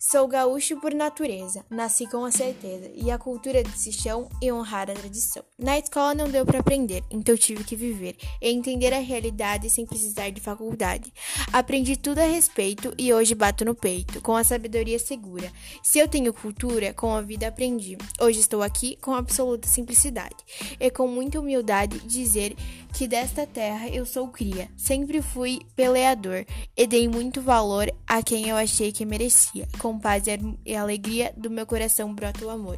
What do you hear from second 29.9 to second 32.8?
paz e alegria do meu coração brota o amor.